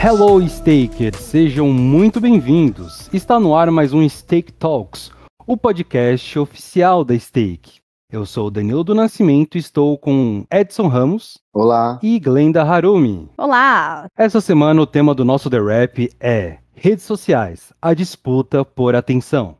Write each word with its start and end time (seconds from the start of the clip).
Hello, 0.00 0.40
Stakers! 0.48 1.16
Sejam 1.16 1.72
muito 1.72 2.20
bem-vindos. 2.20 3.10
Está 3.12 3.40
no 3.40 3.56
ar 3.56 3.68
mais 3.72 3.92
um 3.92 4.08
Stake 4.08 4.52
Talks, 4.52 5.10
o 5.44 5.56
podcast 5.56 6.38
oficial 6.38 7.04
da 7.04 7.18
Stake. 7.18 7.80
Eu 8.12 8.24
sou 8.24 8.46
o 8.46 8.50
Danilo 8.50 8.84
do 8.84 8.94
Nascimento 8.94 9.56
e 9.56 9.58
estou 9.58 9.98
com 9.98 10.46
Edson 10.52 10.86
Ramos. 10.86 11.38
Olá. 11.52 11.98
E 12.00 12.20
Glenda 12.20 12.62
Harumi. 12.62 13.28
Olá. 13.36 14.06
Essa 14.16 14.40
semana 14.40 14.80
o 14.80 14.86
tema 14.86 15.14
do 15.14 15.24
nosso 15.24 15.50
The 15.50 15.60
Rap 15.60 16.08
é 16.20 16.58
redes 16.80 17.04
sociais, 17.04 17.72
a 17.82 17.92
disputa 17.92 18.64
por 18.64 18.94
atenção. 18.94 19.58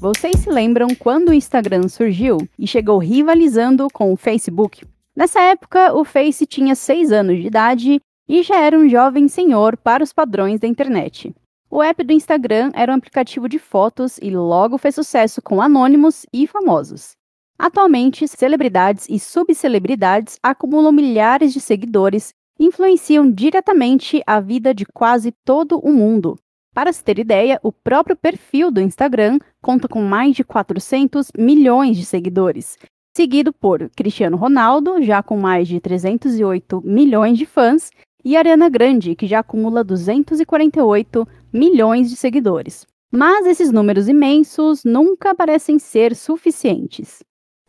Vocês 0.00 0.40
se 0.40 0.50
lembram 0.50 0.88
quando 0.98 1.28
o 1.28 1.32
Instagram 1.32 1.88
surgiu 1.88 2.38
e 2.58 2.66
chegou 2.66 2.98
rivalizando 2.98 3.86
com 3.92 4.12
o 4.12 4.16
Facebook? 4.16 4.84
Nessa 5.16 5.40
época, 5.40 5.94
o 5.94 6.04
Face 6.04 6.44
tinha 6.44 6.74
6 6.74 7.12
anos 7.12 7.40
de 7.40 7.46
idade 7.46 8.00
e 8.28 8.42
já 8.42 8.60
era 8.60 8.76
um 8.76 8.88
jovem 8.88 9.28
senhor 9.28 9.76
para 9.76 10.02
os 10.02 10.12
padrões 10.12 10.58
da 10.58 10.66
internet. 10.66 11.32
O 11.70 11.80
app 11.80 12.02
do 12.02 12.12
Instagram 12.12 12.70
era 12.74 12.92
um 12.92 12.96
aplicativo 12.96 13.48
de 13.48 13.58
fotos 13.60 14.18
e 14.20 14.30
logo 14.30 14.78
fez 14.78 14.96
sucesso 14.96 15.40
com 15.40 15.62
anônimos 15.62 16.26
e 16.32 16.46
famosos. 16.46 17.12
Atualmente, 17.56 18.26
celebridades 18.26 19.06
e 19.08 19.18
subcelebridades 19.20 20.38
acumulam 20.42 20.90
milhares 20.90 21.52
de 21.52 21.60
seguidores 21.60 22.34
influenciam 22.58 23.30
diretamente 23.30 24.22
a 24.26 24.40
vida 24.40 24.74
de 24.74 24.84
quase 24.86 25.32
todo 25.44 25.78
o 25.78 25.92
mundo. 25.92 26.38
Para 26.74 26.92
se 26.92 27.04
ter 27.04 27.18
ideia, 27.18 27.60
o 27.62 27.72
próprio 27.72 28.16
perfil 28.16 28.70
do 28.70 28.80
Instagram 28.80 29.38
conta 29.62 29.88
com 29.88 30.02
mais 30.02 30.34
de 30.34 30.42
400 30.42 31.30
milhões 31.36 31.96
de 31.96 32.04
seguidores 32.04 32.76
seguido 33.16 33.52
por 33.52 33.88
Cristiano 33.90 34.36
Ronaldo, 34.36 35.00
já 35.00 35.22
com 35.22 35.38
mais 35.38 35.68
de 35.68 35.78
308 35.78 36.82
milhões 36.84 37.38
de 37.38 37.46
fãs, 37.46 37.90
e 38.24 38.36
Ariana 38.36 38.68
Grande, 38.68 39.14
que 39.14 39.26
já 39.26 39.38
acumula 39.38 39.84
248 39.84 41.26
milhões 41.52 42.10
de 42.10 42.16
seguidores. 42.16 42.84
Mas 43.12 43.46
esses 43.46 43.70
números 43.70 44.08
imensos 44.08 44.82
nunca 44.84 45.34
parecem 45.34 45.78
ser 45.78 46.16
suficientes. 46.16 47.22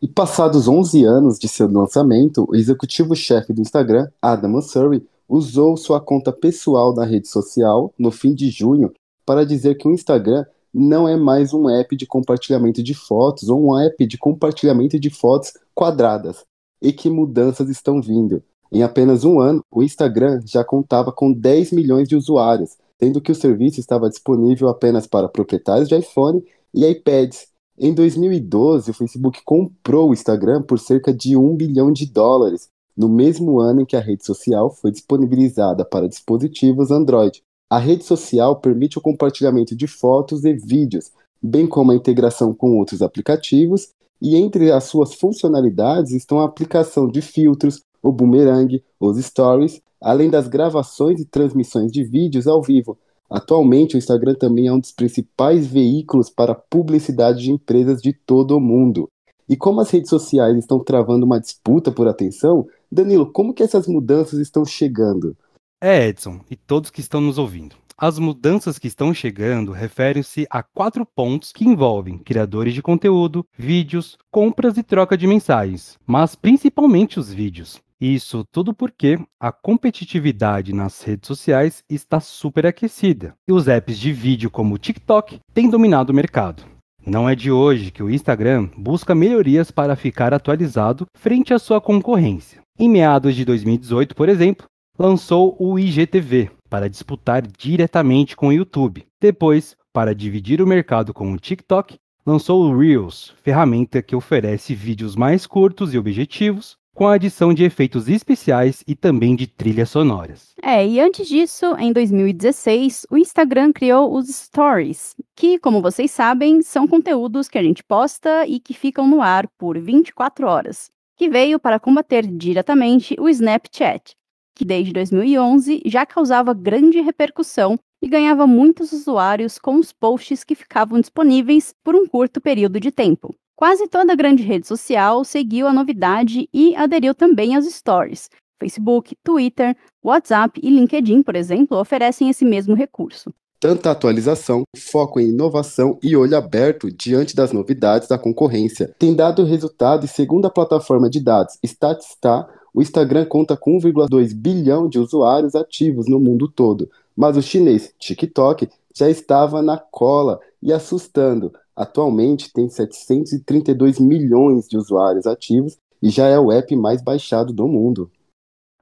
E 0.06 0.08
passados 0.08 0.67
11 0.67 1.03
anos 1.03 1.39
de 1.39 1.48
seu 1.48 1.67
lançamento, 1.67 2.45
o 2.48 2.56
executivo-chefe 2.56 3.52
do 3.52 3.59
Instagram, 3.59 4.08
Adam 4.22 4.52
Mosseri, 4.52 5.03
usou 5.28 5.75
sua 5.75 6.00
conta 6.00 6.31
pessoal 6.31 6.94
na 6.94 7.03
rede 7.03 7.28
social 7.28 7.92
no 7.98 8.11
fim 8.11 8.36
de 8.36 8.52
junho 8.52 8.94
para 9.26 9.44
dizer 9.44 9.73
que 9.73 9.88
o 9.88 9.92
Instagram 9.92 10.45
não 10.72 11.08
é 11.08 11.17
mais 11.17 11.56
um 11.56 11.67
app 11.67 11.95
de 11.95 12.06
compartilhamento 12.06 12.83
de 12.83 12.94
fotos 12.94 13.50
ou 13.50 13.59
um 13.59 13.80
app 13.80 14.06
de 14.06 14.16
compartilhamento 14.16 15.00
de 15.00 15.09
fotos 15.09 15.53
quadradas 15.73 16.45
e 16.80 16.94
que 16.94 17.09
mudanças 17.09 17.67
estão 17.67 18.00
vindo. 18.00 18.44
Em 18.72 18.83
apenas 18.83 19.23
um 19.23 19.39
ano, 19.39 19.66
o 19.72 19.81
Instagram 19.81 20.39
já 20.45 20.64
contava 20.64 21.11
com 21.11 21.33
10 21.33 21.72
milhões 21.72 22.08
de 22.08 22.16
usuários, 22.16 22.78
sendo 23.00 23.20
que 23.20 23.31
o 23.31 23.36
serviço 23.36 23.80
estava 23.80 24.08
disponível 24.08 24.70
apenas 24.70 25.08
para 25.08 25.28
proprietários 25.28 25.89
de 25.89 25.98
iPhone 25.98 26.44
e 26.76 26.86
iPads. 26.86 27.55
Em 27.77 27.93
2012, 27.93 28.89
o 28.89 28.93
Facebook 28.93 29.41
comprou 29.43 30.09
o 30.09 30.13
Instagram 30.13 30.61
por 30.61 30.79
cerca 30.79 31.13
de 31.13 31.35
1 31.35 31.55
bilhão 31.57 31.91
de 31.91 32.05
dólares, 32.05 32.69
no 32.95 33.09
mesmo 33.09 33.59
ano 33.59 33.81
em 33.81 33.85
que 33.85 33.97
a 33.97 33.99
rede 33.99 34.25
social 34.25 34.69
foi 34.69 34.91
disponibilizada 34.91 35.83
para 35.83 36.07
dispositivos 36.07 36.89
Android. 36.89 37.43
A 37.69 37.77
rede 37.77 38.05
social 38.05 38.55
permite 38.61 38.97
o 38.97 39.01
compartilhamento 39.01 39.75
de 39.75 39.87
fotos 39.87 40.45
e 40.45 40.53
vídeos, 40.53 41.11
bem 41.41 41.67
como 41.67 41.91
a 41.91 41.95
integração 41.95 42.53
com 42.53 42.77
outros 42.77 43.01
aplicativos, 43.01 43.89
e 44.21 44.37
entre 44.37 44.71
as 44.71 44.85
suas 44.85 45.14
funcionalidades 45.14 46.14
estão 46.14 46.39
a 46.39 46.45
aplicação 46.45 47.09
de 47.09 47.21
filtros, 47.21 47.81
o 48.02 48.09
boomerang, 48.09 48.81
os 48.97 49.17
stories, 49.17 49.81
além 49.99 50.30
das 50.30 50.47
gravações 50.47 51.19
e 51.19 51.25
transmissões 51.25 51.91
de 51.91 52.05
vídeos 52.05 52.47
ao 52.47 52.61
vivo. 52.61 52.97
Atualmente, 53.30 53.95
o 53.95 53.97
Instagram 53.97 54.36
também 54.36 54.67
é 54.67 54.73
um 54.73 54.80
dos 54.80 54.91
principais 54.91 55.65
veículos 55.65 56.30
para 56.30 56.55
publicidade 56.55 57.43
de 57.43 57.52
empresas 57.52 58.02
de 58.02 58.13
todo 58.13 58.58
o 58.58 58.61
mundo. 58.61 59.09
E 59.47 59.55
como 59.55 59.81
as 59.81 59.89
redes 59.89 60.09
sociais 60.09 60.58
estão 60.58 60.80
travando 60.80 61.25
uma 61.25 61.39
disputa 61.39 61.91
por 61.91 62.08
atenção, 62.08 62.67
Danilo, 62.91 63.31
como 63.31 63.53
que 63.53 63.64
essas 63.64 63.87
mudanças 63.87 64.39
estão 64.39 64.65
chegando? 64.65 65.35
É, 65.81 66.08
Edson, 66.08 66.39
e 66.49 66.55
todos 66.55 66.89
que 66.89 67.02
estão 67.02 67.21
nos 67.21 67.37
ouvindo. 67.37 67.75
As 67.97 68.19
mudanças 68.19 68.77
que 68.77 68.87
estão 68.87 69.14
chegando 69.14 69.71
referem-se 69.71 70.45
a 70.49 70.61
quatro 70.61 71.05
pontos 71.05 71.53
que 71.53 71.64
envolvem 71.64 72.17
criadores 72.17 72.73
de 72.73 72.81
conteúdo, 72.81 73.45
vídeos, 73.58 74.17
compras 74.30 74.77
e 74.77 74.83
troca 74.83 75.17
de 75.17 75.25
mensagens, 75.25 75.97
mas 76.05 76.35
principalmente 76.35 77.19
os 77.19 77.31
vídeos. 77.31 77.81
Isso 78.00 78.44
tudo 78.52 78.73
porque 78.73 79.17
a 79.39 79.52
competitividade 79.52 80.73
nas 80.73 81.02
redes 81.02 81.28
sociais 81.28 81.83
está 81.89 82.20
superaquecida 82.20 83.33
e 83.48 83.54
os 83.54 83.67
apps 83.67 83.98
de 83.98 84.11
vídeo 84.11 84.52
como 84.52 84.76
o 84.76 84.78
TikTok 84.78 85.39
têm 85.54 85.70
dominado 85.70 86.11
o 86.11 86.16
mercado. 86.16 86.64
Não 87.06 87.30
é 87.30 87.36
de 87.36 87.52
hoje 87.52 87.92
que 87.92 88.04
o 88.04 88.10
Instagram 88.10 88.70
busca 88.76 89.16
melhorias 89.16 89.72
para 89.72 89.95
ficar 89.95 90.33
atualizado 90.33 91.06
frente 91.16 91.54
à 91.54 91.60
sua 91.60 91.80
concorrência. 91.80 92.61
Em 92.78 92.89
meados 92.89 93.36
de 93.36 93.45
2018, 93.45 94.14
por 94.14 94.27
exemplo, 94.27 94.66
lançou 94.98 95.56
o 95.60 95.80
IGTV 95.80 96.50
para 96.70 96.89
disputar 96.89 97.44
diretamente 97.45 98.36
com 98.36 98.48
o 98.48 98.54
YouTube. 98.54 99.06
Depois, 99.22 99.77
para 99.94 100.14
dividir 100.14 100.62
o 100.62 100.67
mercado 100.67 101.14
com 101.14 101.32
o 101.32 101.38
TikTok, 101.38 101.95
lançou 102.26 102.64
o 102.64 102.77
Reels, 102.77 103.33
ferramenta 103.42 104.02
que 104.02 104.16
oferece 104.16 104.73
vídeos 104.76 105.16
mais 105.16 105.45
curtos 105.48 105.94
e 105.94 105.98
objetivos, 105.98 106.76
com 106.95 107.08
a 107.08 107.14
adição 107.14 107.54
de 107.54 107.64
efeitos 107.64 108.08
especiais 108.08 108.83
e 108.88 108.95
também 108.95 109.36
de 109.36 109.45
trilhas 109.45 109.89
sonoras. 109.89 110.56
É, 110.64 110.88
e 110.88 111.00
antes 111.00 111.28
disso, 111.28 111.76
em 111.78 111.94
2016, 111.94 113.06
o 113.11 113.17
Instagram 113.17 113.72
criou 113.72 114.16
os 114.16 114.28
Stories, 114.28 115.14
que, 115.36 115.60
como 115.60 115.82
vocês 115.82 116.10
sabem, 116.10 116.64
são 116.64 116.88
conteúdos 116.88 117.48
que 117.48 117.60
a 117.60 117.64
gente 117.64 117.83
posta 117.83 118.48
e 118.48 118.60
que 118.60 118.73
ficam 118.73 119.08
no 119.08 119.22
ar 119.22 119.48
por 119.60 119.78
24 119.78 120.48
horas, 120.48 120.89
que 121.16 121.30
veio 121.30 121.60
para 121.60 121.80
combater 121.80 122.26
diretamente 122.26 123.16
o 123.20 123.30
Snapchat 123.30 124.16
que 124.56 124.64
desde 124.64 124.94
2011 124.94 125.82
já 125.86 126.06
causava 126.06 126.54
grande 126.54 127.02
repercussão 127.02 127.77
e 128.01 128.07
ganhava 128.07 128.48
muitos 128.48 128.94
usuários 128.94 129.60
com 129.60 129.75
os 129.75 129.92
posts 129.92 130.44
que 130.44 130.56
ficavam 130.56 131.00
disponíveis 131.00 131.75
por 131.83 131.94
um 131.94 132.07
curto 132.07 132.39
período 132.39 132.80
de 132.80 132.89
tempo. 132.89 133.36
Quase 133.56 133.88
toda 133.88 134.16
grande 134.16 134.44
rede 134.44 134.68
social 134.68 135.24
seguiu 135.24 135.66
a 135.66 135.71
novidade 135.71 136.50
e 136.54 136.75
aderiu 136.75 137.16
também 137.16 137.56
aos 137.56 137.66
stories. 137.66 138.30
Facebook, 138.60 139.16
Twitter, 139.24 139.77
WhatsApp 140.04 140.60
e 140.62 140.69
LinkedIn, 140.69 141.24
por 141.24 141.38
exemplo, 141.38 141.77
oferecem 141.80 142.30
esse 142.30 142.44
mesmo 142.44 142.75
recurso. 142.75 143.33
Tanta 143.57 143.92
atualização, 143.92 144.63
foco 144.77 145.21
em 145.21 145.30
inovação 145.30 145.98
e 146.04 146.18
olho 146.18 146.36
aberto 146.36 146.92
diante 146.92 147.33
das 147.33 147.54
novidades 147.54 148.10
da 148.10 148.18
concorrência 148.18 148.94
tem 149.00 149.15
dado 149.15 149.45
resultado 149.45 150.06
e, 150.06 150.10
segundo 150.10 150.45
a 150.45 150.51
plataforma 150.51 151.10
de 151.10 151.24
dados 151.24 151.57
Statista, 151.63 152.45
o 152.74 152.81
Instagram 152.81 153.25
conta 153.25 153.56
com 153.56 153.80
1,2 153.80 154.33
bilhão 154.36 154.89
de 154.89 155.00
usuários 155.00 155.56
ativos 155.56 156.10
no 156.10 156.19
mundo 156.19 156.50
todo, 156.50 156.89
mas 157.15 157.38
o 157.38 157.42
chinês 157.42 157.94
TikTok 157.98 158.68
já 158.94 159.10
estava 159.10 159.62
na 159.62 159.77
cola 159.77 160.42
e 160.62 160.74
assustando. 160.74 161.54
Atualmente 161.75 162.51
tem 162.53 162.69
732 162.69 164.00
milhões 164.00 164.68
de 164.68 164.77
usuários 164.77 165.27
ativos 165.27 165.77
e 166.01 166.09
já 166.09 166.27
é 166.27 166.39
o 166.39 166.51
app 166.51 166.74
mais 166.75 167.01
baixado 167.01 167.51
do 167.51 167.68
mundo. 167.68 168.09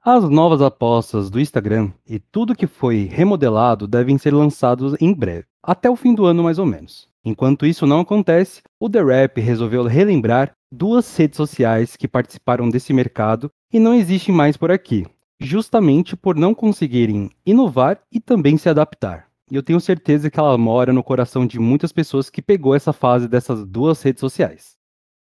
As 0.05 0.29
novas 0.29 0.61
apostas 0.61 1.29
do 1.29 1.39
Instagram 1.39 1.91
e 2.05 2.19
tudo 2.19 2.55
que 2.55 2.67
foi 2.67 3.05
remodelado 3.05 3.87
devem 3.87 4.17
ser 4.17 4.33
lançados 4.33 4.95
em 4.99 5.13
breve, 5.13 5.45
até 5.63 5.89
o 5.89 5.95
fim 5.95 6.13
do 6.13 6.25
ano 6.25 6.43
mais 6.43 6.59
ou 6.59 6.65
menos. 6.65 7.07
Enquanto 7.25 7.65
isso 7.65 7.87
não 7.87 8.01
acontece, 8.01 8.61
o 8.77 8.89
The 8.89 9.01
Rap 9.01 9.39
resolveu 9.39 9.85
relembrar 9.85 10.51
duas 10.69 11.15
redes 11.15 11.37
sociais 11.37 11.95
que 11.95 12.07
participaram 12.07 12.69
desse 12.69 12.91
mercado 12.91 13.49
e 13.71 13.79
não 13.79 13.93
existem 13.93 14.35
mais 14.35 14.57
por 14.57 14.71
aqui, 14.71 15.05
justamente 15.39 16.17
por 16.17 16.35
não 16.35 16.53
conseguirem 16.53 17.31
inovar 17.45 18.01
e 18.11 18.19
também 18.19 18.57
se 18.57 18.67
adaptar. 18.67 19.32
E 19.51 19.55
eu 19.55 19.63
tenho 19.63 19.79
certeza 19.79 20.31
que 20.31 20.39
ela 20.39 20.57
mora 20.57 20.93
no 20.93 21.03
coração 21.03 21.45
de 21.45 21.59
muitas 21.59 21.91
pessoas 21.91 22.29
que 22.29 22.41
pegou 22.41 22.75
essa 22.75 22.93
fase 22.93 23.27
dessas 23.27 23.65
duas 23.65 24.01
redes 24.01 24.21
sociais. 24.21 24.77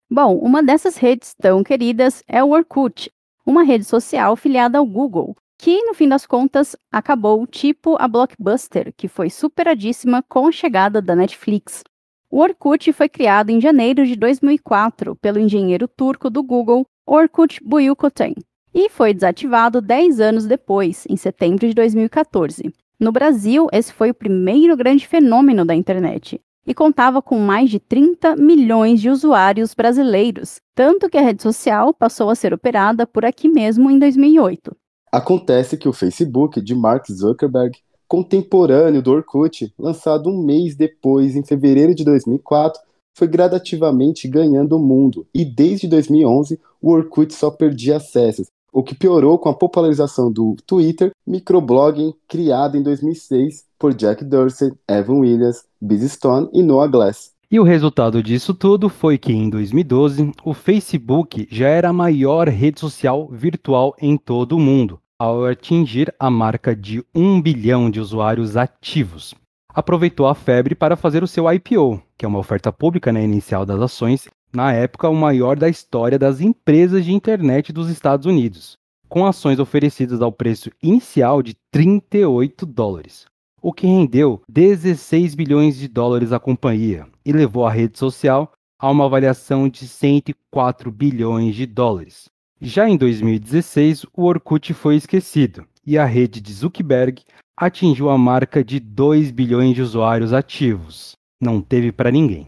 Bom, 0.10 0.38
uma 0.38 0.64
dessas 0.64 0.98
redes 0.98 1.36
tão 1.40 1.64
queridas 1.64 2.24
é 2.28 2.44
o 2.44 2.52
Orkut, 2.52 3.12
uma 3.46 3.64
rede 3.64 3.84
social 3.84 4.36
filiada 4.36 4.78
ao 4.78 4.86
Google, 4.86 5.36
que 5.58 5.84
no 5.84 5.94
fim 5.94 6.08
das 6.08 6.26
contas 6.26 6.76
acabou 6.92 7.46
tipo 7.46 7.96
a 8.00 8.08
Blockbuster, 8.08 8.94
que 8.96 9.08
foi 9.08 9.30
superadíssima 9.30 10.24
com 10.24 10.48
a 10.48 10.52
chegada 10.52 11.02
da 11.02 11.16
Netflix. 11.16 11.84
O 12.30 12.40
Orkut 12.40 12.92
foi 12.94 13.10
criado 13.10 13.50
em 13.50 13.60
janeiro 13.62 14.06
de 14.06 14.16
2004 14.16 15.16
pelo 15.16 15.40
engenheiro 15.40 15.88
turco 15.88 16.30
do 16.30 16.44
Google, 16.44 16.86
Orkut 17.06 17.60
Buyukotay, 17.64 18.36
e 18.74 18.90
foi 18.90 19.14
desativado 19.14 19.82
10 19.82 20.20
anos 20.20 20.46
depois, 20.46 21.06
em 21.10 21.16
setembro 21.16 21.68
de 21.68 21.74
2014. 21.74 22.74
No 23.00 23.12
Brasil, 23.12 23.68
esse 23.72 23.94
foi 23.94 24.10
o 24.10 24.14
primeiro 24.14 24.76
grande 24.76 25.08
fenômeno 25.08 25.64
da 25.64 25.76
internet 25.76 26.42
e 26.66 26.74
contava 26.74 27.22
com 27.22 27.38
mais 27.38 27.70
de 27.70 27.80
30 27.80 28.36
milhões 28.36 29.00
de 29.00 29.08
usuários 29.08 29.76
brasileiros, 29.76 30.60
tanto 30.74 31.08
que 31.08 31.16
a 31.16 31.22
rede 31.22 31.44
social 31.44 31.94
passou 31.94 32.32
a 32.32 32.36
ser 32.36 32.56
operada 32.56 33.06
por 33.06 33.24
aqui 33.24 33.48
mesmo 33.48 33.92
em 33.92 34.00
2008. 34.00 34.76
Acontece 35.12 35.78
que 35.78 35.88
o 35.88 35.94
Facebook 35.94 36.60
de 36.60 36.74
Mark 36.74 37.06
Zuckerberg, 37.12 37.78
contemporâneo 38.08 39.02
do 39.02 39.12
Orkut, 39.12 39.72
lançado 39.78 40.30
um 40.32 40.44
mês 40.44 40.76
depois, 40.76 41.36
em 41.36 41.46
fevereiro 41.46 41.94
de 41.94 42.04
2004, 42.04 42.82
foi 43.16 43.28
gradativamente 43.28 44.28
ganhando 44.28 44.76
o 44.76 44.80
mundo, 44.80 45.28
e 45.34 45.46
desde 45.46 45.88
2011 45.88 46.60
o 46.82 46.92
Orkut 46.92 47.32
só 47.34 47.52
perdia 47.52 47.98
acessos, 47.98 48.48
o 48.78 48.84
que 48.84 48.94
piorou 48.94 49.40
com 49.40 49.50
a 49.50 49.56
popularização 49.56 50.32
do 50.32 50.56
Twitter, 50.68 51.10
microblogging 51.26 52.14
criado 52.28 52.78
em 52.78 52.84
2006 52.84 53.66
por 53.80 53.92
Jack 53.92 54.24
Dorsey, 54.24 54.72
Evan 54.88 55.16
Williams, 55.16 55.66
Biz 55.82 56.12
Stone 56.12 56.48
e 56.54 56.62
Noah 56.62 56.88
Glass. 56.88 57.32
E 57.50 57.60
o 57.60 57.64
resultado 57.64 58.22
disso 58.22 58.54
tudo 58.54 58.88
foi 58.88 59.18
que 59.18 59.34
em 59.34 59.50
2012 59.50 60.32
o 60.46 60.54
Facebook 60.54 61.48
já 61.50 61.68
era 61.68 61.90
a 61.90 61.94
maior 61.94 62.48
rede 62.50 62.80
social 62.80 63.28
virtual 63.32 63.96
em 64.00 64.16
todo 64.16 64.56
o 64.56 64.60
mundo, 64.60 65.00
ao 65.18 65.44
atingir 65.46 66.14
a 66.20 66.30
marca 66.30 66.76
de 66.76 67.04
1 67.16 67.42
bilhão 67.42 67.90
de 67.90 68.00
usuários 68.00 68.56
ativos. 68.56 69.34
Aproveitou 69.74 70.28
a 70.28 70.36
febre 70.36 70.76
para 70.76 70.96
fazer 70.96 71.24
o 71.24 71.28
seu 71.28 71.52
IPO, 71.52 72.00
que 72.16 72.26
é 72.26 72.28
uma 72.28 72.38
oferta 72.38 72.72
pública 72.72 73.12
né, 73.12 73.24
inicial 73.24 73.66
das 73.66 73.82
ações, 73.82 74.28
na 74.54 74.74
época 74.74 75.10
o 75.10 75.16
maior 75.16 75.58
da 75.58 75.70
história 75.70 76.18
das 76.18 76.42
empresas 76.42 77.06
de 77.06 77.14
internet 77.14 77.72
dos 77.72 77.90
Estados 77.90 78.26
Unidos, 78.26 78.78
com 79.08 79.26
ações 79.26 79.60
oferecidas 79.60 80.22
ao 80.22 80.32
preço 80.32 80.70
inicial 80.82 81.42
de 81.42 81.56
38 81.72 82.66
dólares 82.66 83.26
o 83.62 83.74
que 83.74 83.88
rendeu 83.88 84.42
16 84.48 85.36
bilhões 85.36 85.78
de 85.78 85.88
dólares 85.88 86.32
à 86.32 86.40
companhia 86.40 87.08
e 87.26 87.32
levou 87.32 87.66
a 87.66 87.72
rede 87.72 87.98
social 87.98 88.52
a 88.80 88.90
uma 88.90 89.06
avaliação 89.06 89.68
de 89.68 89.88
104 89.88 90.92
bilhões 90.92 91.56
de 91.56 91.66
dólares. 91.66 92.30
Já 92.62 92.88
em 92.88 92.96
2016, 92.96 94.06
o 94.16 94.24
Orkut 94.24 94.74
foi 94.74 94.96
esquecido 94.96 95.66
e 95.86 95.98
a 95.98 96.06
rede 96.06 96.40
de 96.40 96.54
Zuckerberg 96.54 97.22
atingiu 97.58 98.10
a 98.10 98.18
marca 98.18 98.64
de 98.64 98.80
2 98.80 99.32
bilhões 99.32 99.76
de 99.76 99.82
usuários 99.82 100.32
ativos. 100.32 101.16
Não 101.42 101.62
teve 101.62 101.92
para 101.92 102.12
ninguém. 102.12 102.48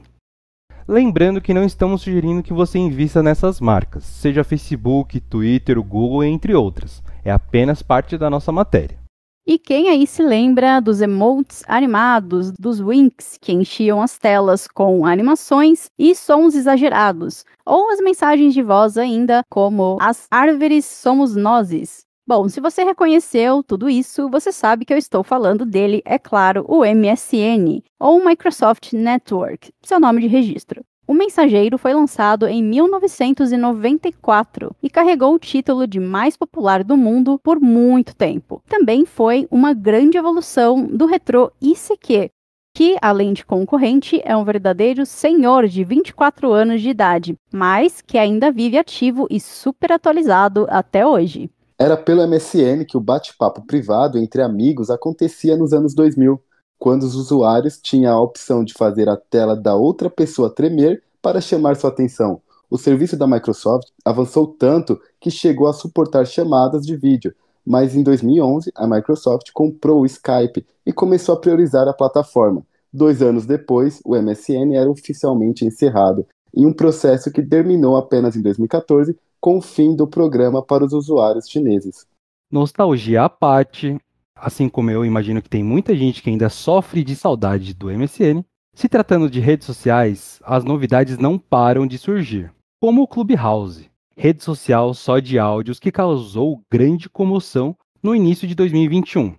Lembrando 0.91 1.39
que 1.39 1.53
não 1.53 1.63
estamos 1.63 2.01
sugerindo 2.01 2.41
que 2.41 2.51
você 2.51 2.80
invista 2.80 3.21
nessas 3.21 3.62
marcas, 3.62 4.03
seja 4.03 4.44
Facebook, 4.44 5.19
Twitter, 5.19 5.80
Google, 5.80 6.24
entre 6.24 6.56
outras. 6.56 7.03
É 7.24 7.30
apenas 7.30 7.83
parte 7.83 8.18
da 8.18 8.27
nossa 8.27 8.51
matéria. 8.51 8.97
E 9.45 9.59
quem 9.59 9.88
aí 9.89 10.07
se 10.07 10.24
lembra 10.24 10.80
dos 10.80 11.00
emotes 11.00 11.63
animados, 11.68 12.51
dos 12.59 12.80
winks 12.80 13.38
que 13.39 13.51
enchiam 13.51 14.01
as 14.01 14.18
telas 14.18 14.68
com 14.68 15.06
animações 15.06 15.91
e 15.95 16.15
sons 16.15 16.56
exagerados, 16.56 17.45
ou 17.63 17.92
as 17.92 18.00
mensagens 18.00 18.51
de 18.51 18.63
voz 18.63 18.97
ainda, 18.97 19.44
como 19.47 20.00
as 20.01 20.25
árvores 20.31 20.85
somos 20.85 21.35
nozes. 21.35 22.08
Bom, 22.29 22.47
se 22.47 22.61
você 22.61 22.83
reconheceu 22.83 23.63
tudo 23.63 23.89
isso, 23.89 24.29
você 24.29 24.51
sabe 24.51 24.85
que 24.85 24.93
eu 24.93 24.97
estou 24.99 25.23
falando 25.23 25.65
dele, 25.65 26.03
é 26.05 26.19
claro, 26.19 26.63
o 26.67 26.85
MSN, 26.85 27.81
ou 27.99 28.23
Microsoft 28.23 28.93
Network, 28.93 29.71
seu 29.81 29.99
nome 29.99 30.21
de 30.21 30.27
registro. 30.27 30.85
O 31.07 31.13
Mensageiro 31.15 31.79
foi 31.79 31.91
lançado 31.91 32.45
em 32.45 32.61
1994 32.61 34.75
e 34.83 34.91
carregou 34.91 35.33
o 35.33 35.39
título 35.39 35.87
de 35.87 35.99
mais 35.99 36.37
popular 36.37 36.83
do 36.83 36.95
mundo 36.95 37.39
por 37.39 37.59
muito 37.59 38.15
tempo. 38.15 38.61
Também 38.69 39.07
foi 39.07 39.47
uma 39.49 39.73
grande 39.73 40.19
evolução 40.19 40.85
do 40.85 41.07
retrô 41.07 41.51
ICQ, 41.59 42.29
que, 42.75 42.95
além 43.01 43.33
de 43.33 43.43
concorrente, 43.43 44.21
é 44.23 44.37
um 44.37 44.43
verdadeiro 44.43 45.03
senhor 45.03 45.67
de 45.67 45.83
24 45.83 46.51
anos 46.51 46.79
de 46.79 46.89
idade, 46.89 47.35
mas 47.51 48.03
que 48.03 48.19
ainda 48.19 48.51
vive 48.51 48.77
ativo 48.77 49.25
e 49.31 49.39
super 49.39 49.93
atualizado 49.93 50.67
até 50.69 51.03
hoje. 51.03 51.49
Era 51.81 51.95
pelo 51.95 52.27
MSN 52.27 52.83
que 52.85 52.97
o 52.97 52.99
bate-papo 52.99 53.65
privado 53.65 54.17
entre 54.17 54.41
amigos 54.41 54.89
acontecia 54.89 55.55
nos 55.55 55.71
anos 55.71 55.93
2000 55.93 56.37
quando 56.77 57.03
os 57.03 57.15
usuários 57.15 57.79
tinham 57.81 58.13
a 58.13 58.21
opção 58.21 58.65
de 58.65 58.73
fazer 58.73 59.07
a 59.07 59.15
tela 59.15 59.55
da 59.55 59.77
outra 59.77 60.09
pessoa 60.09 60.53
tremer 60.53 61.01
para 61.21 61.39
chamar 61.39 61.77
sua 61.77 61.89
atenção. 61.89 62.41
O 62.69 62.77
serviço 62.77 63.15
da 63.15 63.25
Microsoft 63.25 63.87
avançou 64.03 64.45
tanto 64.45 64.99
que 65.21 65.31
chegou 65.31 65.67
a 65.67 65.73
suportar 65.73 66.25
chamadas 66.25 66.85
de 66.85 66.97
vídeo, 66.97 67.33
mas 67.65 67.95
em 67.95 68.03
2011 68.03 68.73
a 68.75 68.85
Microsoft 68.85 69.49
comprou 69.53 70.01
o 70.01 70.05
Skype 70.05 70.65
e 70.85 70.91
começou 70.91 71.35
a 71.35 71.39
priorizar 71.39 71.87
a 71.87 71.93
plataforma. 71.93 72.61
Dois 72.91 73.21
anos 73.21 73.45
depois, 73.45 74.01
o 74.03 74.17
MSN 74.17 74.73
era 74.73 74.91
oficialmente 74.91 75.63
encerrado, 75.63 76.27
em 76.53 76.65
um 76.65 76.73
processo 76.73 77.31
que 77.31 77.41
terminou 77.41 77.95
apenas 77.95 78.35
em 78.35 78.41
2014 78.41 79.15
com 79.39 79.57
o 79.57 79.62
fim 79.62 79.95
do 79.95 80.07
programa 80.07 80.62
para 80.62 80.86
os 80.86 80.94
usuários 80.94 81.50
chineses. 81.50 82.06
Nostalgia 82.51 83.24
à 83.24 83.30
parte, 83.30 83.97
assim 84.36 84.68
como 84.68 84.91
eu 84.91 85.06
imagino 85.06 85.41
que 85.41 85.50
tem 85.50 85.63
muita 85.63 85.95
gente 85.95 86.21
que 86.21 86.30
ainda 86.30 86.50
sofre 86.50 87.03
de 87.03 87.15
saudade 87.15 87.74
do 87.74 87.88
MSN, 87.88 88.44
se 88.74 88.88
tratando 88.88 89.30
de 89.30 89.39
redes 89.39 89.65
sociais, 89.65 90.39
as 90.44 90.63
novidades 90.63 91.18
não 91.18 91.38
param 91.38 91.86
de 91.86 91.97
surgir, 91.97 92.51
como 92.81 93.01
o 93.01 93.07
Clubhouse, 93.07 93.89
rede 94.15 94.44
social 94.44 94.94
só 94.94 95.19
de 95.19 95.38
áudios 95.38 95.80
que 95.80 95.92
causou 95.92 96.62
grande 96.71 97.09
comoção 97.09 97.75
no 98.01 98.15
início 98.15 98.47
de 98.47 98.56
2021. 98.56 99.35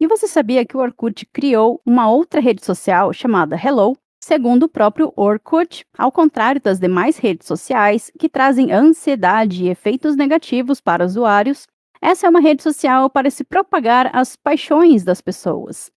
E 0.00 0.06
você 0.06 0.26
sabia 0.26 0.64
que 0.64 0.76
o 0.76 0.80
Orkut 0.80 1.26
criou 1.26 1.80
uma 1.84 2.10
outra 2.10 2.40
rede 2.40 2.64
social 2.64 3.12
chamada 3.12 3.54
Hello? 3.56 3.96
Segundo 4.30 4.62
o 4.62 4.68
próprio 4.68 5.12
Orkut, 5.16 5.84
ao 5.98 6.12
contrário 6.12 6.60
das 6.60 6.78
demais 6.78 7.18
redes 7.18 7.48
sociais 7.48 8.12
que 8.16 8.28
trazem 8.28 8.70
ansiedade 8.70 9.64
e 9.64 9.68
efeitos 9.68 10.14
negativos 10.14 10.80
para 10.80 11.04
usuários, 11.04 11.66
essa 12.00 12.28
é 12.28 12.30
uma 12.30 12.38
rede 12.38 12.62
social 12.62 13.10
para 13.10 13.28
se 13.28 13.42
propagar 13.42 14.08
as 14.14 14.36
paixões 14.36 15.02
das 15.02 15.20
pessoas. 15.20 15.90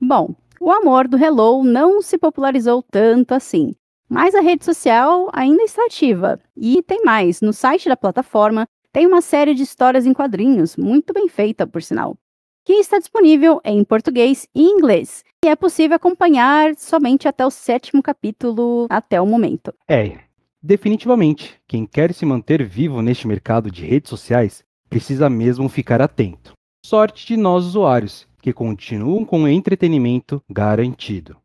Bom, 0.00 0.34
o 0.60 0.72
amor 0.72 1.06
do 1.06 1.16
Hello 1.16 1.62
não 1.62 2.02
se 2.02 2.18
popularizou 2.18 2.82
tanto 2.82 3.32
assim, 3.32 3.76
mas 4.10 4.34
a 4.34 4.40
rede 4.40 4.64
social 4.64 5.30
ainda 5.32 5.62
está 5.62 5.84
ativa. 5.84 6.40
E 6.56 6.82
tem 6.82 7.04
mais: 7.04 7.40
no 7.40 7.52
site 7.52 7.88
da 7.88 7.96
plataforma 7.96 8.66
tem 8.92 9.06
uma 9.06 9.20
série 9.20 9.54
de 9.54 9.62
histórias 9.62 10.04
em 10.04 10.12
quadrinhos, 10.12 10.76
muito 10.76 11.12
bem 11.12 11.28
feita, 11.28 11.64
por 11.64 11.80
sinal, 11.80 12.18
que 12.68 12.74
está 12.74 12.98
disponível 12.98 13.62
em 13.64 13.82
português 13.82 14.46
e 14.54 14.62
inglês. 14.62 15.24
E 15.42 15.48
é 15.48 15.56
possível 15.56 15.96
acompanhar 15.96 16.74
somente 16.76 17.26
até 17.26 17.46
o 17.46 17.50
sétimo 17.50 18.02
capítulo 18.02 18.86
até 18.90 19.18
o 19.18 19.24
momento. 19.24 19.72
É, 19.88 20.18
definitivamente, 20.62 21.58
quem 21.66 21.86
quer 21.86 22.12
se 22.12 22.26
manter 22.26 22.62
vivo 22.62 23.00
neste 23.00 23.26
mercado 23.26 23.70
de 23.70 23.86
redes 23.86 24.10
sociais 24.10 24.62
precisa 24.86 25.30
mesmo 25.30 25.66
ficar 25.70 26.02
atento. 26.02 26.52
Sorte 26.84 27.26
de 27.26 27.38
nós 27.38 27.64
usuários, 27.64 28.28
que 28.42 28.52
continuam 28.52 29.24
com 29.24 29.48
entretenimento 29.48 30.42
garantido. 30.46 31.38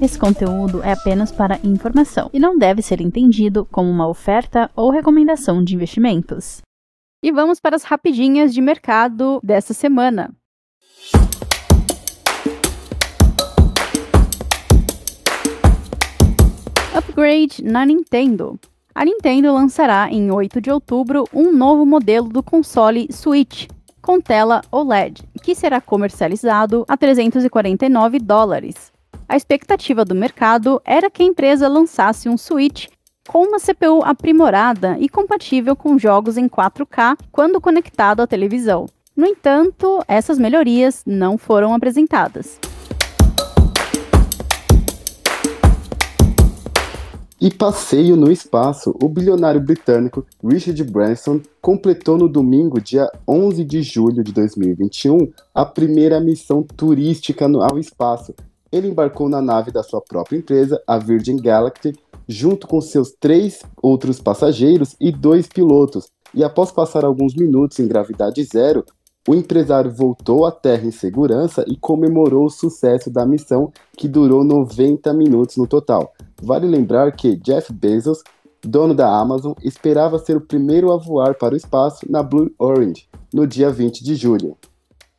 Esse 0.00 0.16
conteúdo 0.16 0.84
é 0.84 0.92
apenas 0.92 1.32
para 1.32 1.58
informação 1.64 2.30
e 2.32 2.38
não 2.38 2.56
deve 2.56 2.80
ser 2.80 3.00
entendido 3.00 3.64
como 3.64 3.90
uma 3.90 4.06
oferta 4.06 4.70
ou 4.76 4.92
recomendação 4.92 5.64
de 5.64 5.74
investimentos. 5.74 6.64
E 7.26 7.32
vamos 7.32 7.58
para 7.58 7.74
as 7.74 7.82
rapidinhas 7.82 8.54
de 8.54 8.60
mercado 8.60 9.40
dessa 9.42 9.74
semana. 9.74 10.32
Upgrade 16.96 17.64
na 17.64 17.84
Nintendo. 17.84 18.56
A 18.94 19.04
Nintendo 19.04 19.52
lançará 19.52 20.08
em 20.08 20.30
8 20.30 20.60
de 20.60 20.70
outubro 20.70 21.24
um 21.34 21.50
novo 21.50 21.84
modelo 21.84 22.28
do 22.28 22.44
console 22.44 23.08
Switch 23.10 23.66
com 24.00 24.20
tela 24.20 24.62
OLED, 24.70 25.24
que 25.42 25.56
será 25.56 25.80
comercializado 25.80 26.84
a 26.86 26.96
349 26.96 28.20
dólares. 28.20 28.92
A 29.28 29.36
expectativa 29.36 30.04
do 30.04 30.14
mercado 30.14 30.80
era 30.84 31.10
que 31.10 31.24
a 31.24 31.26
empresa 31.26 31.66
lançasse 31.66 32.28
um 32.28 32.36
Switch 32.36 32.86
com 33.26 33.42
uma 33.42 33.58
CPU 33.58 34.02
aprimorada 34.04 34.96
e 34.98 35.08
compatível 35.08 35.74
com 35.74 35.98
jogos 35.98 36.36
em 36.36 36.48
4K 36.48 37.18
quando 37.32 37.60
conectado 37.60 38.20
à 38.20 38.26
televisão. 38.26 38.86
No 39.16 39.26
entanto, 39.26 40.02
essas 40.06 40.38
melhorias 40.38 41.02
não 41.06 41.36
foram 41.36 41.74
apresentadas. 41.74 42.58
E 47.38 47.50
passeio 47.50 48.16
no 48.16 48.32
espaço, 48.32 48.96
o 49.02 49.08
bilionário 49.08 49.60
britânico 49.60 50.26
Richard 50.42 50.82
Branson 50.84 51.40
completou 51.60 52.16
no 52.16 52.28
domingo, 52.28 52.80
dia 52.80 53.06
11 53.28 53.62
de 53.62 53.82
julho 53.82 54.24
de 54.24 54.32
2021, 54.32 55.30
a 55.54 55.64
primeira 55.64 56.18
missão 56.18 56.62
turística 56.62 57.46
ao 57.46 57.78
espaço, 57.78 58.34
ele 58.72 58.88
embarcou 58.88 59.28
na 59.28 59.40
nave 59.40 59.70
da 59.70 59.82
sua 59.82 60.00
própria 60.00 60.36
empresa, 60.36 60.82
a 60.86 60.98
Virgin 60.98 61.36
Galactic, 61.36 61.96
junto 62.28 62.66
com 62.66 62.80
seus 62.80 63.12
três 63.18 63.62
outros 63.82 64.20
passageiros 64.20 64.96
e 65.00 65.12
dois 65.12 65.46
pilotos. 65.46 66.08
E 66.34 66.42
após 66.42 66.70
passar 66.70 67.04
alguns 67.04 67.34
minutos 67.34 67.78
em 67.78 67.86
gravidade 67.86 68.42
zero, 68.44 68.84
o 69.28 69.34
empresário 69.34 69.90
voltou 69.90 70.46
à 70.46 70.52
Terra 70.52 70.86
em 70.86 70.90
segurança 70.90 71.64
e 71.66 71.76
comemorou 71.76 72.46
o 72.46 72.50
sucesso 72.50 73.10
da 73.10 73.26
missão, 73.26 73.72
que 73.96 74.06
durou 74.06 74.44
90 74.44 75.12
minutos 75.12 75.56
no 75.56 75.66
total. 75.66 76.12
Vale 76.40 76.66
lembrar 76.66 77.10
que 77.12 77.34
Jeff 77.36 77.72
Bezos, 77.72 78.22
dono 78.62 78.94
da 78.94 79.08
Amazon, 79.08 79.52
esperava 79.64 80.18
ser 80.18 80.36
o 80.36 80.40
primeiro 80.40 80.92
a 80.92 80.96
voar 80.96 81.34
para 81.34 81.54
o 81.54 81.56
espaço 81.56 82.06
na 82.08 82.22
Blue 82.22 82.52
Orange, 82.58 83.08
no 83.32 83.46
dia 83.46 83.70
20 83.70 84.04
de 84.04 84.14
julho. 84.14 84.56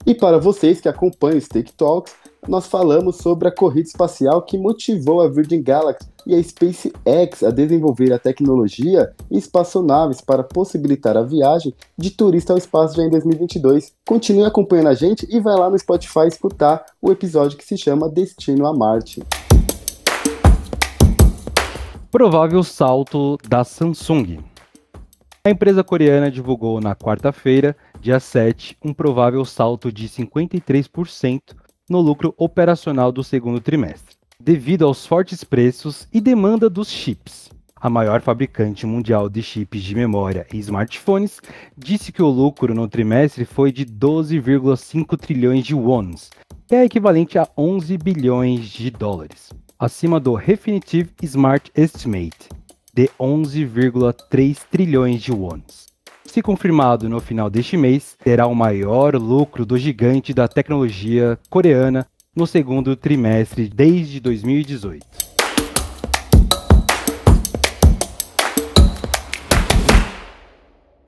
E 0.05 0.15
para 0.15 0.37
vocês 0.37 0.79
que 0.79 0.87
acompanham 0.87 1.37
os 1.37 1.49
Take 1.49 1.73
Talks, 1.73 2.13
nós 2.47 2.67
falamos 2.67 3.17
sobre 3.17 3.47
a 3.47 3.51
corrida 3.51 3.87
espacial 3.87 4.41
que 4.41 4.57
motivou 4.57 5.21
a 5.21 5.29
Virgin 5.29 5.61
Galactic 5.61 6.07
e 6.25 6.35
a 6.35 6.43
SpaceX 6.43 7.43
a 7.43 7.51
desenvolver 7.51 8.11
a 8.11 8.19
tecnologia 8.19 9.11
e 9.31 9.37
espaçonaves 9.37 10.19
para 10.19 10.43
possibilitar 10.43 11.15
a 11.15 11.23
viagem 11.23 11.73
de 11.97 12.11
turista 12.11 12.53
ao 12.53 12.57
espaço 12.57 12.97
já 12.97 13.03
em 13.03 13.09
2022. 13.09 13.93
Continue 14.05 14.45
acompanhando 14.45 14.89
a 14.89 14.93
gente 14.93 15.27
e 15.29 15.39
vai 15.39 15.55
lá 15.55 15.69
no 15.69 15.79
Spotify 15.79 16.27
escutar 16.27 16.85
o 17.01 17.11
episódio 17.11 17.57
que 17.57 17.65
se 17.65 17.77
chama 17.77 18.09
Destino 18.09 18.67
a 18.67 18.73
Marte. 18.73 19.23
Provável 22.11 22.63
salto 22.63 23.37
da 23.47 23.63
Samsung. 23.63 24.39
A 25.47 25.49
empresa 25.49 25.81
coreana 25.81 26.29
divulgou 26.29 26.81
na 26.81 26.93
quarta-feira, 26.93 27.73
dia 28.01 28.19
7, 28.19 28.77
um 28.83 28.93
provável 28.93 29.45
salto 29.45 29.91
de 29.93 30.09
53% 30.09 31.39
no 31.89 32.01
lucro 32.01 32.33
operacional 32.37 33.11
do 33.11 33.23
segundo 33.23 33.61
trimestre, 33.61 34.15
devido 34.39 34.85
aos 34.85 35.05
fortes 35.05 35.43
preços 35.43 36.07
e 36.13 36.19
demanda 36.19 36.69
dos 36.69 36.89
chips. 36.89 37.49
A 37.75 37.89
maior 37.89 38.21
fabricante 38.21 38.85
mundial 38.85 39.29
de 39.29 39.41
chips 39.41 39.83
de 39.83 39.95
memória 39.95 40.45
e 40.51 40.57
smartphones 40.57 41.39
disse 41.77 42.11
que 42.11 42.21
o 42.21 42.29
lucro 42.29 42.73
no 42.73 42.87
trimestre 42.87 43.45
foi 43.45 43.71
de 43.71 43.85
12,5 43.85 45.17
trilhões 45.17 45.65
de 45.65 45.75
wons, 45.75 46.29
que 46.67 46.75
é 46.75 46.83
equivalente 46.83 47.37
a 47.37 47.47
11 47.55 47.97
bilhões 47.97 48.65
de 48.69 48.89
dólares, 48.89 49.53
acima 49.79 50.19
do 50.19 50.33
Refinitiv 50.33 51.09
Smart 51.21 51.71
Estimate 51.75 52.49
de 52.93 53.07
11,3 53.19 54.57
trilhões 54.71 55.21
de 55.21 55.31
wons 55.31 55.87
se 56.27 56.41
confirmado 56.41 57.09
no 57.09 57.19
final 57.19 57.49
deste 57.49 57.77
mês, 57.77 58.15
terá 58.23 58.45
o 58.45 58.53
maior 58.53 59.15
lucro 59.15 59.65
do 59.65 59.77
gigante 59.77 60.33
da 60.33 60.47
tecnologia 60.47 61.39
coreana 61.49 62.05
no 62.35 62.45
segundo 62.45 62.95
trimestre 62.95 63.67
desde 63.67 64.19
2018. 64.19 65.05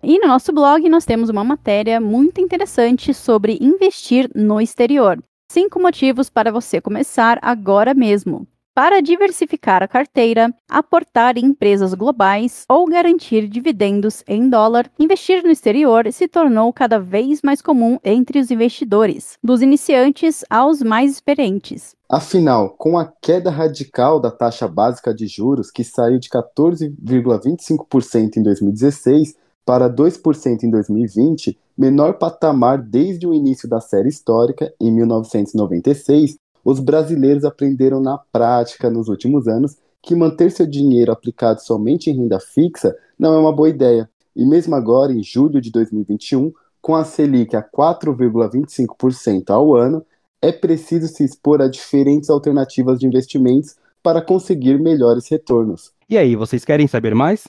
E 0.01 0.17
no 0.17 0.27
nosso 0.27 0.51
blog 0.51 0.89
nós 0.89 1.05
temos 1.05 1.29
uma 1.29 1.43
matéria 1.43 1.99
muito 1.99 2.41
interessante 2.41 3.13
sobre 3.13 3.59
investir 3.61 4.29
no 4.33 4.59
exterior. 4.59 5.21
Cinco 5.51 5.79
motivos 5.79 6.29
para 6.29 6.51
você 6.51 6.81
começar 6.81 7.37
agora 7.41 7.93
mesmo 7.93 8.47
para 8.73 9.01
diversificar 9.01 9.83
a 9.83 9.87
carteira, 9.87 10.53
aportar 10.69 11.37
em 11.37 11.45
empresas 11.45 11.93
globais 11.93 12.63
ou 12.69 12.87
garantir 12.87 13.47
dividendos 13.47 14.23
em 14.27 14.49
dólar, 14.49 14.89
investir 14.97 15.43
no 15.43 15.51
exterior 15.51 16.11
se 16.11 16.27
tornou 16.27 16.71
cada 16.71 16.99
vez 16.99 17.41
mais 17.41 17.61
comum 17.61 17.99
entre 18.03 18.39
os 18.39 18.51
investidores, 18.51 19.37
dos 19.43 19.61
iniciantes 19.61 20.43
aos 20.49 20.81
mais 20.81 21.11
experientes. 21.11 21.95
Afinal, 22.09 22.71
com 22.71 22.97
a 22.97 23.05
queda 23.21 23.51
radical 23.51 24.19
da 24.19 24.31
taxa 24.31 24.67
básica 24.67 25.13
de 25.13 25.27
juros, 25.27 25.69
que 25.69 25.83
saiu 25.83 26.17
de 26.17 26.27
14,25% 26.29 28.37
em 28.37 28.43
2016 28.43 29.35
para 29.65 29.87
2% 29.87 30.63
em 30.63 30.71
2020, 30.71 31.59
menor 31.77 32.17
patamar 32.17 32.81
desde 32.81 33.27
o 33.27 33.33
início 33.33 33.69
da 33.69 33.79
série 33.79 34.09
histórica, 34.09 34.73
em 34.81 34.91
1996, 34.91 36.39
os 36.63 36.79
brasileiros 36.79 37.45
aprenderam 37.45 38.01
na 38.01 38.17
prática 38.17 38.89
nos 38.89 39.07
últimos 39.07 39.47
anos 39.47 39.77
que 40.01 40.15
manter 40.15 40.51
seu 40.51 40.65
dinheiro 40.65 41.11
aplicado 41.11 41.61
somente 41.61 42.09
em 42.09 42.15
renda 42.15 42.39
fixa 42.39 42.95
não 43.17 43.33
é 43.33 43.37
uma 43.37 43.53
boa 43.53 43.69
ideia. 43.69 44.09
E 44.35 44.45
mesmo 44.45 44.75
agora, 44.75 45.11
em 45.11 45.21
julho 45.21 45.59
de 45.59 45.71
2021, 45.71 46.53
com 46.81 46.95
a 46.95 47.03
Selic 47.03 47.55
a 47.55 47.63
4,25% 47.63 49.49
ao 49.49 49.75
ano, 49.75 50.05
é 50.41 50.51
preciso 50.51 51.07
se 51.07 51.23
expor 51.23 51.61
a 51.61 51.67
diferentes 51.67 52.29
alternativas 52.29 52.99
de 52.99 53.05
investimentos 53.05 53.75
para 54.01 54.21
conseguir 54.21 54.79
melhores 54.79 55.27
retornos. 55.29 55.91
E 56.09 56.17
aí, 56.17 56.35
vocês 56.35 56.63
querem 56.63 56.87
saber 56.87 57.13
mais? 57.13 57.47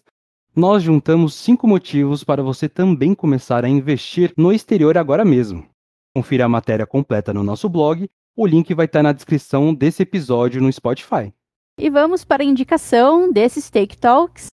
Nós 0.54 0.82
juntamos 0.82 1.34
cinco 1.34 1.68
motivos 1.68 2.24
para 2.24 2.42
você 2.42 2.68
também 2.68 3.14
começar 3.14 3.64
a 3.64 3.68
investir 3.68 4.32
no 4.36 4.52
exterior 4.52 4.98
agora 4.98 5.24
mesmo. 5.24 5.64
Confira 6.12 6.46
a 6.46 6.48
matéria 6.48 6.84
completa 6.84 7.32
no 7.32 7.44
nosso 7.44 7.68
blog 7.68 8.10
o 8.40 8.46
link 8.46 8.72
vai 8.72 8.86
estar 8.86 9.02
na 9.02 9.12
descrição 9.12 9.74
desse 9.74 10.02
episódio 10.02 10.62
no 10.62 10.72
Spotify. 10.72 11.30
E 11.78 11.90
vamos 11.90 12.24
para 12.24 12.42
a 12.42 12.46
indicação 12.46 13.30
desses 13.30 13.68
Take 13.68 13.98
Talks. 13.98 14.46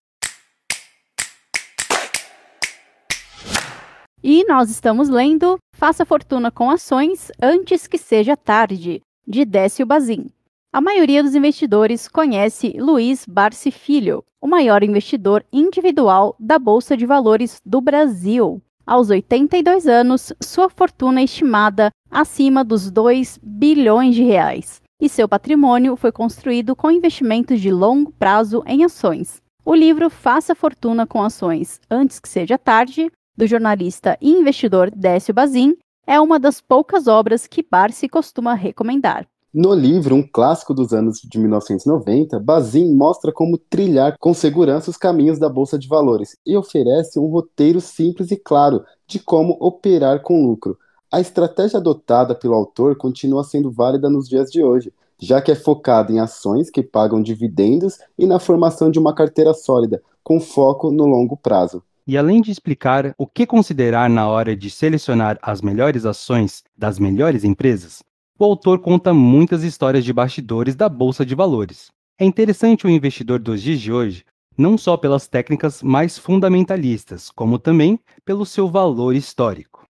E 4.22 4.44
nós 4.44 4.68
estamos 4.68 5.08
lendo 5.08 5.56
Faça 5.74 6.04
Fortuna 6.04 6.50
com 6.50 6.70
Ações 6.70 7.32
Antes 7.40 7.86
que 7.86 7.96
Seja 7.96 8.36
Tarde, 8.36 9.00
de 9.26 9.46
Décio 9.46 9.86
Bazin. 9.86 10.26
A 10.70 10.82
maioria 10.82 11.22
dos 11.22 11.34
investidores 11.34 12.08
conhece 12.08 12.76
Luiz 12.78 13.24
Barsi 13.26 13.70
Filho, 13.70 14.22
o 14.38 14.46
maior 14.46 14.82
investidor 14.82 15.42
individual 15.50 16.36
da 16.38 16.58
Bolsa 16.58 16.94
de 16.94 17.06
Valores 17.06 17.58
do 17.64 17.80
Brasil. 17.80 18.60
Aos 18.88 19.10
82 19.10 19.86
anos, 19.86 20.32
sua 20.40 20.70
fortuna 20.70 21.20
é 21.20 21.24
estimada 21.24 21.90
acima 22.10 22.64
dos 22.64 22.90
2 22.90 23.38
bilhões 23.42 24.14
de 24.14 24.22
reais, 24.22 24.80
e 24.98 25.10
seu 25.10 25.28
patrimônio 25.28 25.94
foi 25.94 26.10
construído 26.10 26.74
com 26.74 26.90
investimentos 26.90 27.60
de 27.60 27.70
longo 27.70 28.10
prazo 28.12 28.62
em 28.66 28.84
ações. 28.84 29.42
O 29.62 29.74
livro 29.74 30.08
Faça 30.08 30.54
Fortuna 30.54 31.06
com 31.06 31.22
Ações 31.22 31.78
Antes 31.90 32.18
que 32.18 32.30
Seja 32.30 32.56
Tarde, 32.56 33.12
do 33.36 33.46
jornalista 33.46 34.16
e 34.22 34.30
investidor 34.30 34.90
Décio 34.90 35.34
Bazin, 35.34 35.76
é 36.06 36.18
uma 36.18 36.38
das 36.38 36.62
poucas 36.62 37.06
obras 37.06 37.46
que 37.46 37.62
Barsi 37.62 38.08
costuma 38.08 38.54
recomendar. 38.54 39.26
No 39.52 39.72
livro, 39.72 40.14
um 40.14 40.22
clássico 40.22 40.74
dos 40.74 40.92
anos 40.92 41.22
de 41.22 41.38
1990, 41.38 42.38
Bazin 42.38 42.94
mostra 42.94 43.32
como 43.32 43.56
trilhar 43.56 44.18
com 44.18 44.34
segurança 44.34 44.90
os 44.90 44.98
caminhos 44.98 45.38
da 45.38 45.48
bolsa 45.48 45.78
de 45.78 45.88
valores 45.88 46.36
e 46.44 46.54
oferece 46.54 47.18
um 47.18 47.28
roteiro 47.28 47.80
simples 47.80 48.30
e 48.30 48.36
claro 48.36 48.84
de 49.06 49.18
como 49.18 49.56
operar 49.58 50.20
com 50.20 50.46
lucro. 50.46 50.78
A 51.10 51.18
estratégia 51.18 51.78
adotada 51.78 52.34
pelo 52.34 52.52
autor 52.52 52.94
continua 52.96 53.42
sendo 53.42 53.70
válida 53.70 54.10
nos 54.10 54.28
dias 54.28 54.50
de 54.50 54.62
hoje, 54.62 54.92
já 55.18 55.40
que 55.40 55.50
é 55.50 55.54
focada 55.54 56.12
em 56.12 56.20
ações 56.20 56.68
que 56.68 56.82
pagam 56.82 57.22
dividendos 57.22 57.98
e 58.18 58.26
na 58.26 58.38
formação 58.38 58.90
de 58.90 58.98
uma 58.98 59.14
carteira 59.14 59.54
sólida, 59.54 60.02
com 60.22 60.38
foco 60.38 60.90
no 60.90 61.06
longo 61.06 61.38
prazo. 61.38 61.82
E 62.06 62.18
além 62.18 62.42
de 62.42 62.50
explicar 62.50 63.14
o 63.16 63.26
que 63.26 63.46
considerar 63.46 64.10
na 64.10 64.28
hora 64.28 64.54
de 64.54 64.70
selecionar 64.70 65.38
as 65.40 65.62
melhores 65.62 66.04
ações 66.04 66.62
das 66.76 66.98
melhores 66.98 67.44
empresas, 67.44 68.02
o 68.38 68.44
autor 68.44 68.78
conta 68.78 69.12
muitas 69.12 69.64
histórias 69.64 70.04
de 70.04 70.12
bastidores 70.12 70.76
da 70.76 70.88
bolsa 70.88 71.26
de 71.26 71.34
valores. 71.34 71.90
É 72.16 72.24
interessante 72.24 72.86
o 72.86 72.90
investidor 72.90 73.40
dos 73.40 73.60
dias 73.60 73.80
de 73.80 73.92
hoje, 73.92 74.24
não 74.56 74.78
só 74.78 74.96
pelas 74.96 75.26
técnicas 75.26 75.82
mais 75.82 76.16
fundamentalistas, 76.16 77.30
como 77.30 77.58
também 77.58 77.98
pelo 78.24 78.46
seu 78.46 78.68
valor 78.68 79.16
histórico. 79.16 79.84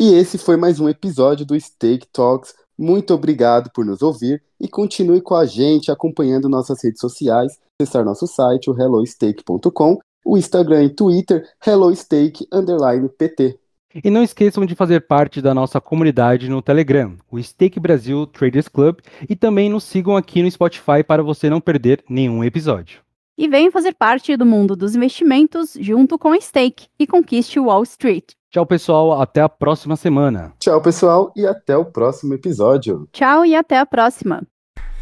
E 0.00 0.12
esse 0.12 0.38
foi 0.38 0.56
mais 0.56 0.80
um 0.80 0.88
episódio 0.88 1.46
do 1.46 1.58
Stake 1.58 2.08
Talks. 2.12 2.52
Muito 2.76 3.14
obrigado 3.14 3.70
por 3.72 3.84
nos 3.84 4.02
ouvir 4.02 4.42
e 4.60 4.66
continue 4.66 5.20
com 5.20 5.36
a 5.36 5.46
gente 5.46 5.92
acompanhando 5.92 6.48
nossas 6.48 6.82
redes 6.82 7.00
sociais, 7.00 7.52
acessar 7.80 8.04
nosso 8.04 8.26
site, 8.26 8.68
o 8.68 8.76
hellostake.com, 8.76 9.98
o 10.26 10.36
Instagram 10.36 10.82
e 10.82 10.90
Twitter, 10.90 11.48
hellostake_pt. 11.64 13.60
E 14.02 14.10
não 14.10 14.22
esqueçam 14.22 14.66
de 14.66 14.74
fazer 14.74 15.06
parte 15.06 15.40
da 15.40 15.54
nossa 15.54 15.80
comunidade 15.80 16.48
no 16.48 16.60
Telegram, 16.60 17.16
o 17.30 17.40
Stake 17.40 17.78
Brasil 17.78 18.26
Traders 18.26 18.66
Club, 18.66 18.98
e 19.28 19.36
também 19.36 19.68
nos 19.68 19.84
sigam 19.84 20.16
aqui 20.16 20.42
no 20.42 20.50
Spotify 20.50 21.04
para 21.06 21.22
você 21.22 21.48
não 21.48 21.60
perder 21.60 22.02
nenhum 22.08 22.42
episódio. 22.42 23.00
E 23.36 23.48
venham 23.48 23.70
fazer 23.70 23.94
parte 23.94 24.36
do 24.36 24.46
mundo 24.46 24.74
dos 24.74 24.94
investimentos 24.94 25.76
junto 25.80 26.18
com 26.18 26.32
a 26.32 26.40
Stake 26.40 26.86
e 26.98 27.06
conquiste 27.06 27.58
Wall 27.60 27.82
Street. 27.82 28.32
Tchau, 28.50 28.64
pessoal. 28.64 29.20
Até 29.20 29.40
a 29.40 29.48
próxima 29.48 29.96
semana. 29.96 30.52
Tchau, 30.60 30.80
pessoal, 30.80 31.32
e 31.36 31.44
até 31.44 31.76
o 31.76 31.84
próximo 31.84 32.34
episódio. 32.34 33.08
Tchau 33.12 33.44
e 33.44 33.54
até 33.54 33.78
a 33.78 33.86
próxima. 33.86 34.42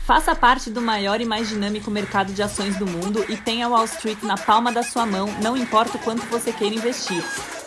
Faça 0.07 0.35
parte 0.35 0.71
do 0.71 0.81
maior 0.81 1.21
e 1.21 1.25
mais 1.25 1.49
dinâmico 1.49 1.91
mercado 1.91 2.33
de 2.33 2.43
ações 2.43 2.77
do 2.77 2.87
mundo 2.87 3.25
e 3.29 3.37
tenha 3.37 3.69
Wall 3.69 3.85
Street 3.85 4.23
na 4.23 4.37
palma 4.37 4.73
da 4.73 4.83
sua 4.83 5.07
mão, 5.07 5.29
não 5.43 5.57
importa 5.57 5.97
o 5.97 6.01
quanto 6.01 6.23
você 6.27 6.53
queira 6.53 6.75
investir. 6.75 7.23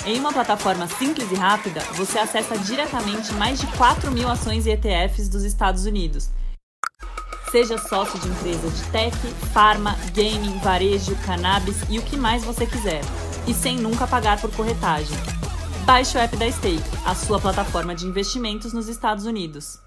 Em 0.05 0.19
uma 0.19 0.31
plataforma 0.31 0.85
simples 0.88 1.31
e 1.31 1.35
rápida, 1.35 1.81
você 1.93 2.19
acessa 2.19 2.55
diretamente 2.59 3.33
mais 3.33 3.59
de 3.59 3.65
4 3.75 4.12
mil 4.12 4.29
ações 4.29 4.67
e 4.67 4.69
ETFs 4.69 5.27
dos 5.27 5.43
Estados 5.43 5.88
Unidos. 5.88 6.29
Seja 7.50 7.75
sócio 7.79 8.19
de 8.19 8.27
empresa 8.27 8.69
de 8.69 8.83
tech, 8.91 9.17
farma, 9.51 9.95
gaming, 10.13 10.59
varejo, 10.59 11.15
cannabis 11.25 11.77
e 11.89 11.97
o 11.97 12.03
que 12.03 12.15
mais 12.15 12.43
você 12.43 12.67
quiser. 12.67 13.01
E 13.47 13.53
sem 13.53 13.77
nunca 13.77 14.05
pagar 14.05 14.39
por 14.39 14.51
corretagem. 14.55 15.17
Baixe 15.85 16.17
o 16.17 16.21
app 16.21 16.38
da 16.38 16.51
Stake, 16.51 16.83
a 17.03 17.15
sua 17.15 17.39
plataforma 17.39 17.95
de 17.95 18.05
investimentos 18.05 18.74
nos 18.74 18.88
Estados 18.88 19.25
Unidos. 19.25 19.79